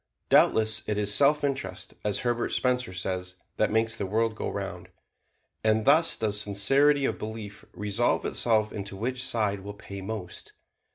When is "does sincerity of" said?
6.15-7.19